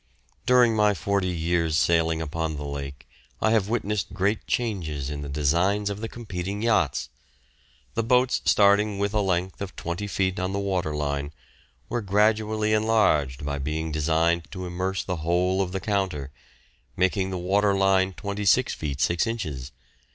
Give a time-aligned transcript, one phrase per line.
[0.47, 3.07] During my forty years' sailing upon the lake
[3.39, 7.09] I have witnessed great changes in the designs of the competing yachts.
[7.93, 11.31] The boats starting with a length of 20 feet on the water line,
[11.87, 16.31] were gradually enlarged by being designed to immerse the whole of the counter,
[16.97, 19.71] making the water line length 26 feet 6 inches.